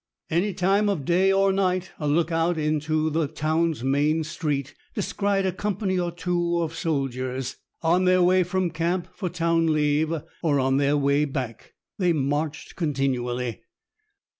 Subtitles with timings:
[0.31, 5.45] Any time of day or night, a look out into the town's main street descried
[5.45, 10.11] a company or two of soldiers, on their way from camp for town leave,
[10.41, 11.73] or on their way back.
[11.99, 13.61] They marched continually.